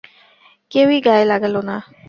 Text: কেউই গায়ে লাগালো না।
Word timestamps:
কেউই 0.71 0.97
গায়ে 1.01 1.25
লাগালো 1.25 1.61
না। 1.61 1.75